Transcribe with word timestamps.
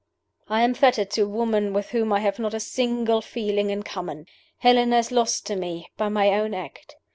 "I 0.49 0.63
am 0.63 0.73
fettered 0.73 1.11
to 1.11 1.21
a 1.25 1.27
woman 1.27 1.73
with 1.73 1.89
whom 1.91 2.11
I 2.11 2.21
have 2.21 2.39
not 2.39 2.55
a 2.55 2.59
single 2.59 3.21
feeling 3.21 3.69
in 3.69 3.83
common. 3.83 4.25
Helena 4.57 4.97
is 4.97 5.11
lost 5.11 5.45
to 5.45 5.55
me, 5.55 5.91
by 5.95 6.09
my 6.09 6.29
own 6.29 6.55
act. 6.55 6.95